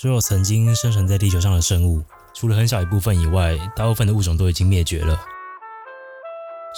[0.00, 5.20] 所有曾经生存在地球上的生物，除了很小一部分以外，大部分的物种都已经灭绝了。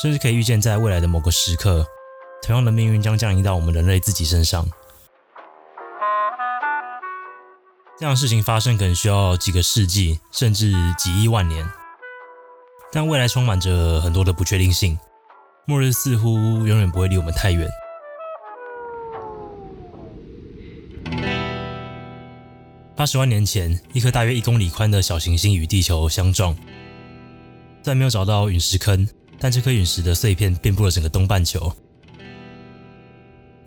[0.00, 1.84] 甚至可以预见，在未来的某个时刻，
[2.40, 4.66] 同样的命运将降临到我们人类自己身上。
[7.98, 11.68] 这样的事情发生可能需要几个世纪，甚至几亿万年。
[12.90, 14.98] 但未来充满着很多的不确定性，
[15.66, 16.30] 末日似乎
[16.66, 17.68] 永远不会离我们太远。
[23.00, 26.54] 八十万年前，一颗大约一公里宽的小行星与地球相撞，
[27.82, 31.74] 虽然没有找到陨石坑，但这颗陨石的碎片遍布了整个东半球。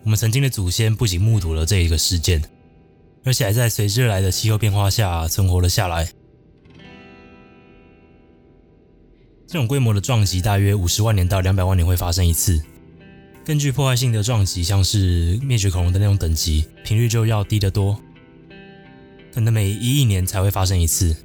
[0.03, 2.43] 我们曾经的祖先不仅目睹了这一个事件，
[3.25, 6.07] 而且还在随之而来的气候变化下存活了下来。
[9.47, 12.61] 这种规模的撞击大约五十万年到两百万年会发生一次。
[13.43, 17.99] 更具破坏性的撞击，像是灭绝恐龙的那种等级，频率就要低得多，
[19.33, 21.15] 可能每一亿年才会发生一次。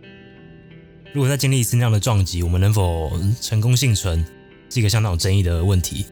[1.12, 4.25] 如果再经历一次那样的撞击，我们能否成功幸存，
[4.70, 6.06] 是一个相当有争议的问题。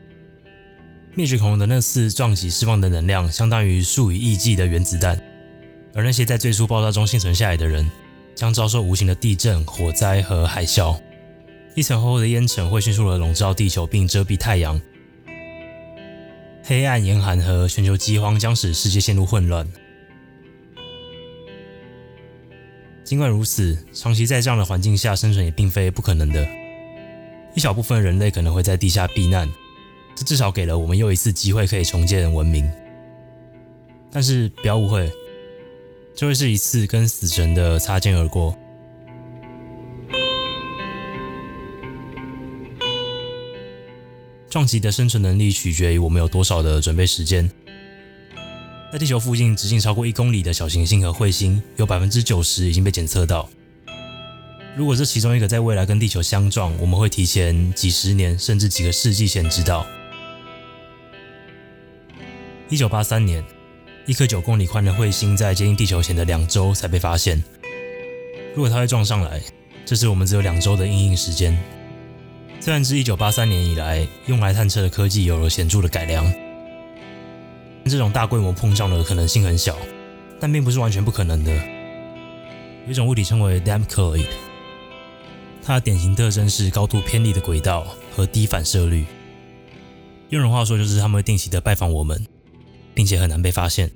[1.14, 5.18] 灭绝恐龙的那次撞击释放的能量，相当于数以亿计的原子弹，
[5.94, 7.90] 而那些在最初爆炸中幸存下来的人，
[8.34, 10.98] 将遭受无情的地震、火灾和海啸。
[11.74, 14.80] 一层厚厚的烟尘会迅速的笼罩地球，并遮蔽太阳。
[16.62, 19.66] 黑暗、严寒和全球饥荒将使世界陷入混乱。
[23.06, 26.44] 尽管如此，长期在这样的环境下生存也并非不可能的。
[27.54, 29.48] 一小部分人类可能会在地下避难，
[30.16, 32.68] 这至少给了我们又一次机会可以重建文明。
[34.10, 35.08] 但是不要误会，
[36.16, 38.58] 这会是一次跟死神的擦肩而过。
[44.50, 47.48] 撞击的生存能力取决于我们有多少的准备时间。
[48.92, 53.48] 在地球附近直径超过一公里的小行星和彗星，有百分之九十已经被检测到。
[54.76, 59.84] 如果这其中一个在未来跟地球相撞，我们会提前几十年甚至几个世纪前知道。
[62.68, 63.44] 一九八三年，
[64.06, 67.42] 一颗九公里宽的彗星在接近地球前的两周才被发现。
[68.54, 69.42] 如果它会撞上来，
[69.84, 71.58] 这是我们只有两周的应应时间。
[72.60, 76.24] 虽然自一九八三年以来，用来探测的科技有了显著的改良，
[77.90, 79.76] 这种大规模碰撞的可能性很小，
[80.40, 81.54] 但并不是完全不可能的。
[82.86, 84.26] 有一种物体称为 Damcoid，
[85.62, 89.04] 它的典型特征是高度偏离的轨道和低反射率。
[90.30, 92.26] 用人话说，就是他们会定期的拜访我们，
[92.94, 93.90] 并且很难被发现。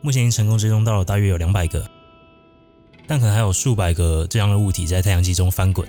[0.00, 1.86] 目前已经成功追踪到了大约有两百个，
[3.06, 5.86] 但可能还有数百个这样的物体在太阳系中翻滚。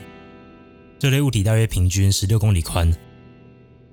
[0.97, 2.93] 这类物体大约平均十六公里宽，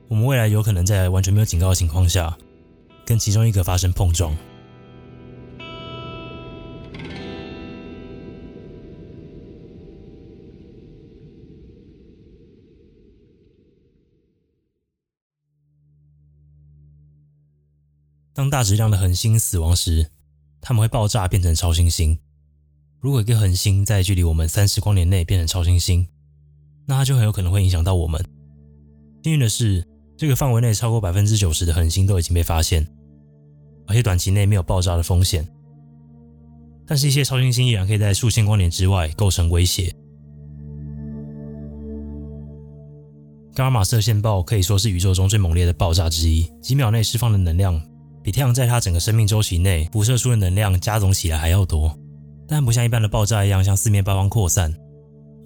[0.08, 2.36] 我们未来有可能在完全没有警告的情况下，
[3.06, 4.36] 跟其中一个发生碰撞。
[18.34, 20.10] 当大质量的恒星死亡时，
[20.60, 22.18] 它们会爆炸变成超新星。
[23.00, 26.06] 如果一个恒星在距离我们三十光年内变成超新星，
[26.86, 28.22] 那它就很有可能会影响到我们。
[29.22, 29.86] 幸运的是，
[30.18, 32.86] 这个范围内超过百分之九十的恒星都已经被发现，
[33.86, 35.46] 而且短期内没有爆炸的风险。
[36.86, 39.94] 但是，一些超新星依然可以在数千光年之外构成威胁。
[43.54, 47.80] 伽马射线暴可以说是宇宙中最猛烈的爆炸之一，几秒内释放的能量
[48.22, 51.98] 比太阳在它整个生命周期内辐射出的能量加总起来还要多，
[52.46, 54.74] 但不像一般的爆炸一样向四面八方扩散。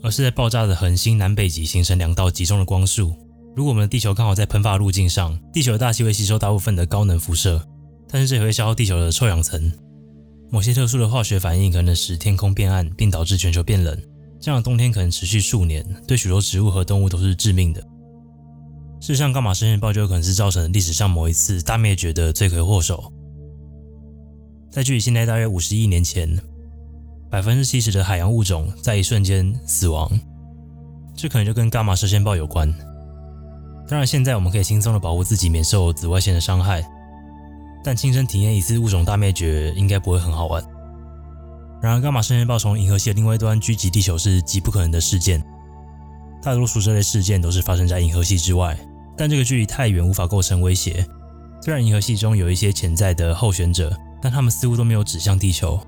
[0.03, 3.13] 而是在爆炸的恒星南北极形成两道集中的光束。
[3.55, 7.63] 如果我们的地球刚好在喷发路径上，地球的大气会吸收大部分的高能辐射，
[8.11, 9.71] 但是这也会消耗地球的臭氧层。
[10.51, 13.97] 某些特殊的化学反应可能使天空变暗，并导致全球变冷。
[14.41, 17.81] 这样的冬天可能持续数年，对许多植物和动物都是致命的。
[19.01, 23.13] 事实上，伽马射线暴就有可能是造成历史上某一次大灭绝的罪魁祸首。
[24.71, 26.39] 在距离现在大约五十亿年前。
[27.31, 30.11] 百分之七十的海洋物种在一瞬间死亡，
[31.15, 32.69] 这可能就跟伽马射线暴有关。
[33.87, 36.85] 当然，现在我们可以轻松的保护自己免受紫外线的伤害，
[37.83, 40.63] 但亲身体验一次物种大灭绝应该不会很好玩。
[41.83, 45.43] 然而，伽马射线暴从银河系的另外一端聚集地球是极不可能的事件。
[46.43, 48.79] 大多数这类事件都是发生在银河系之外，
[49.17, 51.07] 但这个距离太远，无法构成威胁。
[51.63, 55.81] 虽然银河系中有一些潜在的候选者，但他们似乎都没有指向地球。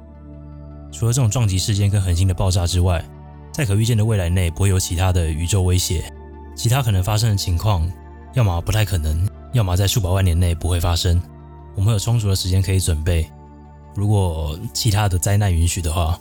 [0.91, 3.03] 除了这种撞击事件跟恒星的爆炸之外，
[3.53, 6.05] 在可预见的未来内不会有其他的宇宙威胁。
[6.55, 7.91] 其他可能发生的情况，
[8.35, 11.21] 要么不太可能，要么在数百万年内不会发生。
[11.75, 13.31] 我们有充足的时间可以准备，
[13.95, 16.19] 如果其他的灾难允许的话。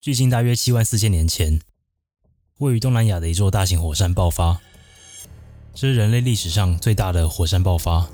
[0.00, 1.60] 距今大约七万四千年前，
[2.58, 4.60] 位于东南亚的一座大型火山爆发，
[5.72, 8.08] 这是人类历史上最大的火山爆发。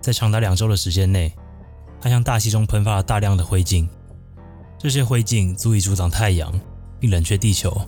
[0.00, 1.32] 在长达两周的时间内，
[2.00, 3.86] 它向大气中喷发了大量的灰烬，
[4.78, 6.58] 这些灰烬足以阻挡太阳
[6.98, 7.86] 并冷却地球。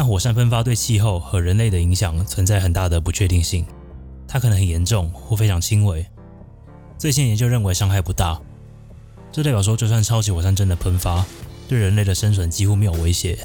[0.00, 3.66] 但火山喷发对气候和人类的影响存在很大的不确定性，
[4.28, 6.06] 它可能很严重或非常轻微。
[6.96, 8.40] 最新研究认为伤害不大，
[9.32, 11.26] 这代表说就算超级火山真的喷发。
[11.66, 13.36] 对人类的生存几乎没有威胁。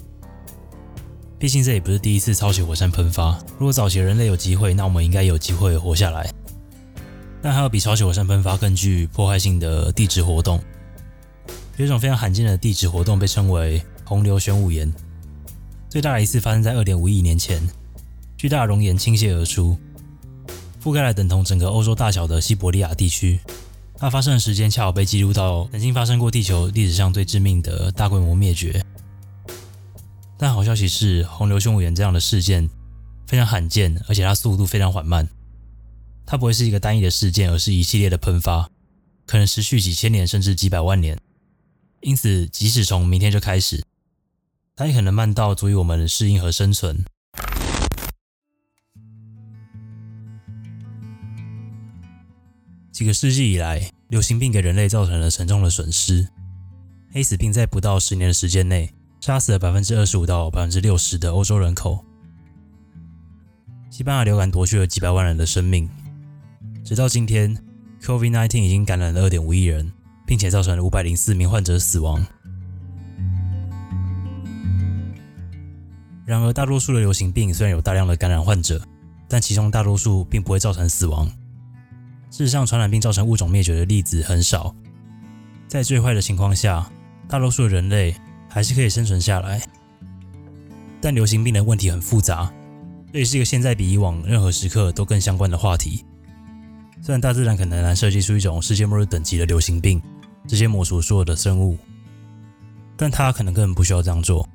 [1.40, 3.36] 毕竟这也不是第一次超级火山喷发。
[3.58, 6.30] 如果早期人类有机会，那我们应该有机会活下来。
[7.42, 10.62] 但还有比超级火山喷发更具破坏性的地质活动。
[11.78, 14.94] 有一种非常罕见的地质活动被称为洪流玄武岩。
[15.94, 17.62] 最大的一次发生在2.5亿年前，
[18.36, 19.78] 巨大的熔岩倾泻而出，
[20.84, 23.40] 覆盖了等同整个欧洲大小的西伯利亚地区。
[23.96, 28.84] 它发生的时间恰好被记录到曾经发生过地球历史上最致命的大规模灭绝。
[30.36, 32.68] 但好消息是，洪流凶武岩这样的事件
[33.28, 35.30] 非常罕见，而且它速度非常缓慢。
[36.26, 38.68] 它不会是一个单一的事件，而是一系列的喷发，
[39.28, 41.16] 可能持续几千年甚至几百万年。
[42.02, 43.84] 因此，即使从明天就开始，
[44.76, 47.06] 它也可能慢到足以我们适应和生存。
[52.92, 56.28] 几个世纪以来，流行病给人类造成了沉重的损失。
[57.12, 58.92] 黑死病在不到十年的时间内，
[59.22, 62.04] 杀死了百分之二十五到百分之六十的欧洲人口。
[63.92, 65.88] 西班牙流感夺去了几百万人的生命。
[66.84, 67.56] 直到今天
[68.02, 69.92] ，COVID-19 已经感染了二点五亿人，
[70.26, 72.26] 并且造成了五百零四名患者死亡。
[76.26, 78.82] 然而，大多数的流行病虽然有大量的感染患者，
[79.28, 81.28] 但其中大多数并不会造成死亡。
[82.30, 84.74] 事实上，传染病造成物种灭绝的例子很少。
[85.68, 86.90] 在最坏的情况下，
[87.28, 88.16] 大多数的人类
[88.50, 89.62] 还是可以生存下来。
[91.02, 92.52] 但流行病的问题很复杂，
[93.12, 96.06] 这也是一个现在比以往任何时刻都更相关的话题。
[97.02, 100.02] 虽然大自然可能难设计出一种世界末日等级的流行病，
[100.48, 101.78] 直接抹除所有的生物，
[102.96, 104.48] 但它可能根本不需要这样做。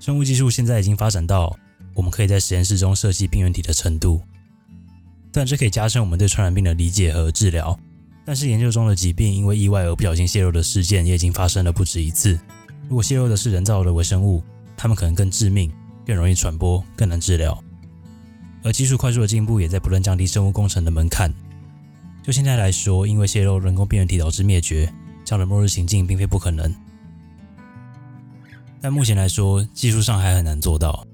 [0.00, 1.54] 生物技术现在已经发展到
[1.92, 4.20] 我们可以在实验室中设计病原体的程度。
[5.30, 7.78] 但这可以加深我们对传染病的理解和治疗。
[8.24, 12.40] 但是研究中的疾病因为意外而不小心泄露的事件也已经发生了不止一次。
[12.88, 14.42] 如果泄露的是人造的微生物，
[14.74, 15.70] 它们可能更致命、
[16.06, 17.62] 更容易传播、更难治疗。
[18.62, 21.32] 而技术快速的进步也在不断降低生物工程的门槛。
[22.22, 24.90] 就现在来说，因为泄露人工病原体导致灭绝
[25.26, 26.74] 这样的末日情境并非不可能。
[28.80, 31.06] 但目前来说，技术上还很难做到。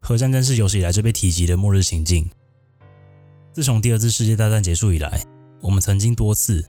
[0.00, 2.28] 核战争是有史以来最被提及的末日情境。
[3.52, 5.22] 自从第二次世界大战结束以来，
[5.60, 6.62] 我们曾经多次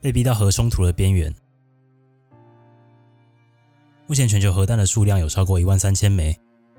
[0.00, 1.34] 被逼到核冲突的边缘。
[4.06, 6.38] 目前全球核弹的数量有超过一万三千枚，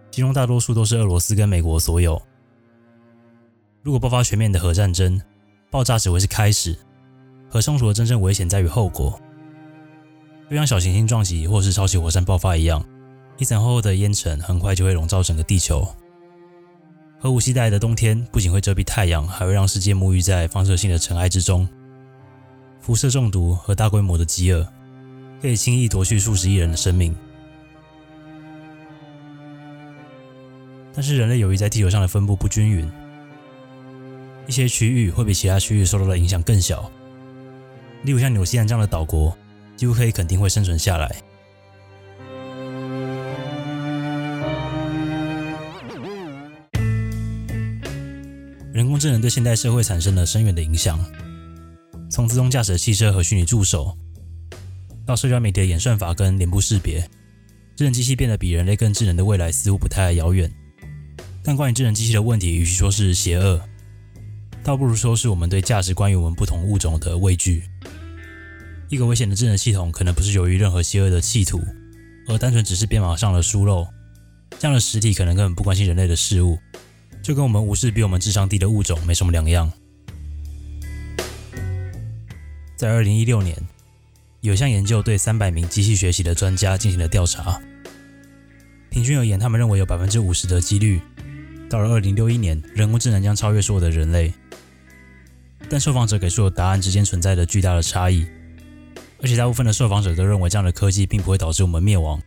[0.10, 2.20] 其中大多数都是俄罗斯跟美国所有。
[3.84, 5.22] 如果爆发全面的核战争，
[5.72, 6.78] 爆炸只会是开始，
[7.50, 9.20] 核冲突的真正危险在于后果。
[10.50, 12.84] 就像小行星撞击或是超级火山爆发一样。
[13.38, 15.88] 一层厚厚的烟尘很快就会笼罩整个地球。
[17.20, 21.66] 核武器带来的冬天不仅会遮蔽太阳，还会让世界沐浴在放射性的尘埃之中。
[22.82, 24.68] 辐射中毒和大规模的饥饿
[25.42, 27.16] 可以轻易夺去数十亿人的生命。
[30.94, 32.92] 但是人类由于在地球上的分布不均匀，
[34.50, 36.92] 一些区域会比其他区域受到的影响更小。
[38.02, 39.38] 例如像纽西兰这样的岛国，
[39.78, 41.16] 几乎可以肯定会生存下来。
[48.74, 51.00] 人工智能对现代社会产生了深远的影响，
[52.10, 53.96] 从自动驾驶的汽车和虚拟助手，
[55.06, 57.08] 到社交媒体的演算法跟脸部识别，
[57.76, 60.52] 智能机器变得比人类更智能的未来似乎不太遥远。
[61.44, 63.62] 但关于智能机器的问题，与其说是邪恶，
[64.70, 67.64] 倒不如说是我们对价值关于我们不同物种的畏惧。
[68.88, 71.60] 一个危险的智能系统，可能不是由于任何邪恶的企图，
[72.28, 73.88] 而单纯只是编码上的疏漏。
[74.60, 76.60] 这样的实体可能根本不关心人类的事物。
[77.24, 79.72] 就跟我们无视比我们智商低的物种没什么两样。
[82.76, 83.58] 在二零一六年，
[84.42, 87.60] 有项研究对三百名机器学习的专家进行了调查。
[88.92, 91.02] 平均而言，他们认为有百分之五十的几率，
[91.68, 94.32] 到了二零六一年，人工智能将超越所有的人类。
[95.70, 98.26] 但受访者给出的答案之间存在着巨大的差异，
[99.22, 102.20] 而且大部分的受访者都认为这样的科技并不会导致我们灭亡。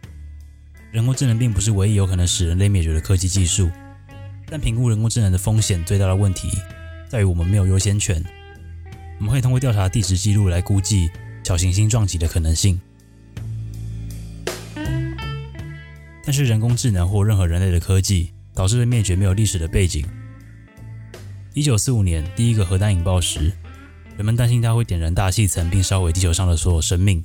[0.93, 3.69] 人工智能并不是唯一有可能使人类灭绝的科技技术，
[4.47, 6.51] 但评估人工智能的风险最大的问题
[7.09, 8.23] 在于我们没有优先权。
[9.19, 11.11] 我们可以通过调查地质记录来估计
[11.43, 12.81] 小行星撞击的可能性，
[16.25, 20.07] 但是人工智能或任何人类的科技导致的灭绝没有历史的背景。
[21.55, 23.53] 一九四五年第一个核弹引爆时，
[24.17, 27.23] 人们担心它会点燃大气层并烧毁地球上的所有生命。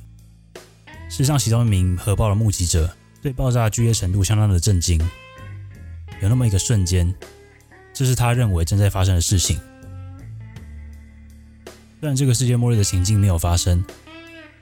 [1.10, 5.00] 事实上，其中一名核爆的目击者对爆炸的剧烈程度相当的震惊。
[6.22, 7.16] 有那么一个瞬间，
[7.94, 9.58] 这是他认为正在发生的事情。
[12.02, 13.82] 虽然这个世界末日的情境没有发生，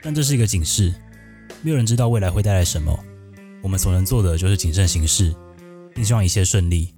[0.00, 0.94] 但这是一个警示。
[1.62, 2.96] 没有人知道未来会带来什么，
[3.62, 5.34] 我们所能做的就是谨慎行事，
[5.92, 6.94] 并希望一切顺利。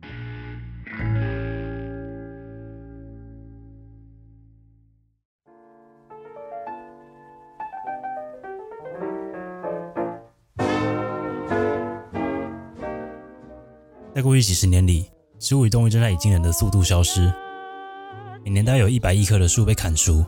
[14.29, 15.07] 过去几十年里，
[15.39, 17.33] 植物与动物正在以惊人的速度消失。
[18.45, 20.23] 每年大约有一百亿棵的树被砍除，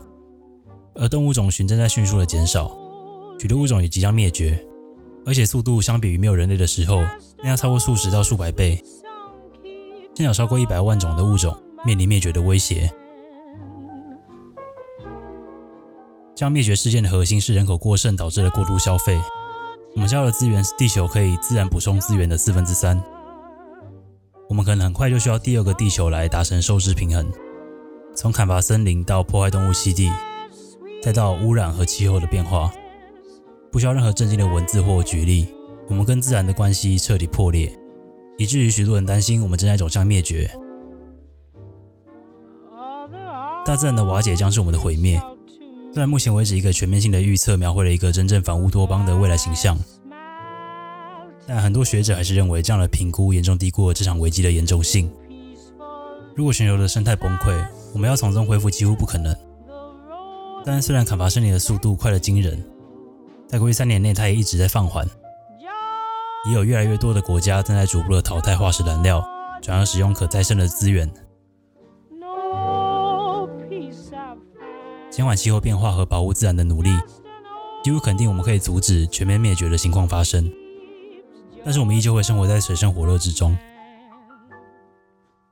[0.95, 2.75] 而动物种群正在迅速的减少，
[3.39, 4.59] 许多物种也即将灭绝，
[5.23, 7.03] 而且速度相比于没有人类的时候，
[7.43, 8.83] 那样超过数十到数百倍。
[10.15, 11.55] 现有超过一百万种的物种
[11.85, 12.91] 面临灭绝的威胁。
[16.35, 19.21] 这样灭绝事件的核心是人口过剩导致的过度消费。
[19.93, 22.99] 我们消耗的资源是地球可以自然补充资源的四分之三。
[24.51, 27.25] 我们可能很快就需要第二个地球来达成收支平衡。
[28.13, 30.11] 从砍伐森林到破坏动物栖地，
[31.01, 32.69] 再到污染和气候的变化，
[33.71, 35.47] 不需要任何震惊的文字或举例。
[35.87, 37.73] 我们跟自然的关系彻底破裂，
[38.37, 40.51] 以至于许多人担心我们正在走向灭绝。
[43.65, 45.17] 大自然的瓦解将是我们的毁灭。
[45.93, 49.79] 虽然目前为止一个全面性的预测描绘了一个真正反乌托邦的未来形象，
[51.47, 55.11] 但很多学者还是认为这样的评估严重低估了这场危机的严重性。
[56.35, 59.35] 如果全球的生态崩溃，我们要从中恢复几乎不可能。
[60.63, 62.63] 但虽然砍伐森林的速度快得惊人，
[63.47, 65.05] 在过去三年内，它也一直在放缓。
[66.47, 69.23] 也有越来越多的国家正在逐步的淘汰化石燃料，
[69.61, 71.11] 转而使用可再生的资源，
[75.09, 76.97] 减缓气候变化和保护自然的努力，
[77.83, 80.51] 几乎肯定我们可以阻止全面灭绝的情况发生。
[81.63, 83.57] 但是我们依旧会生活在水深火热之中。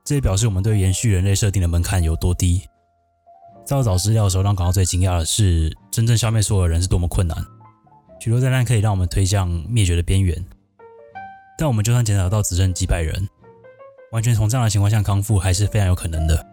[0.04, 2.62] 这也表示我们对延续人类设定的门槛有多低。
[3.64, 7.36] 在我找资料的时候，让感到最惊讶的是，真正消灭所有人是多么困难。
[8.18, 10.44] 许多灾难可以让我们推向灭绝的边缘，
[11.56, 13.28] 但我们就算减少到只剩几百人，
[14.10, 16.44] 完全从这样的情况下康复还是非常有可能的。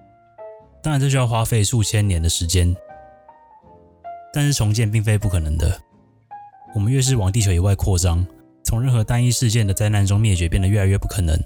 [0.84, 2.76] 当然，这需要花费数千年的时间，
[4.32, 5.82] 但是重建并非不可能的。
[6.76, 8.26] 我们越是往地球以外扩张，
[8.68, 11.42] 从任何单一事件的灾难中灭绝变得越来越不可能。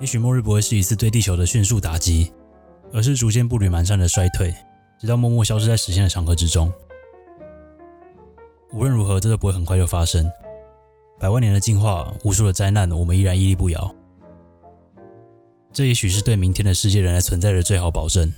[0.00, 2.32] 也许末日不会是一次对地球的迅速打击，
[2.92, 4.52] 而是逐渐步履蹒跚的衰退，
[4.98, 6.72] 直到默默消失在时间的长河之中。
[8.72, 10.28] 无论如何，这都不会很快就发生。
[11.20, 13.94] 百万年的进化，无数的灾难，我们依然屹立不摇。
[15.72, 18.32] 这也许是对明天的世界仍然存在的最好保证。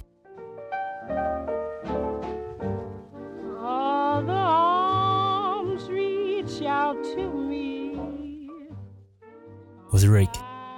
[10.05, 10.29] 是 Rick。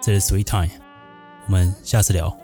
[0.01, 0.69] 这是 Sweet Time，
[1.47, 2.35] 我们下次聊。